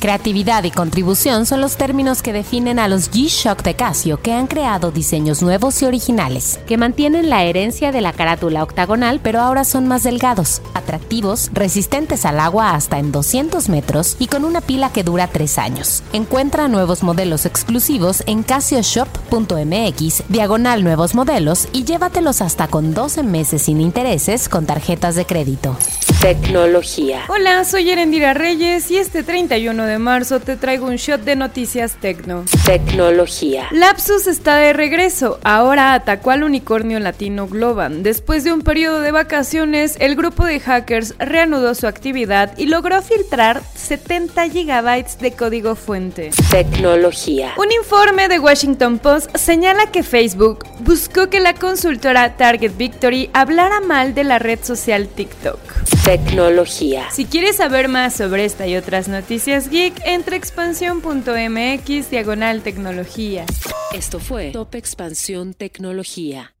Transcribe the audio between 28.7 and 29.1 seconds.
y